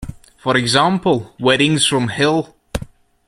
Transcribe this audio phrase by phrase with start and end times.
[0.37, 2.55] For example, "Weddings from Hell".